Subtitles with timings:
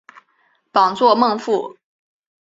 [0.71, 1.77] 榜作孟富。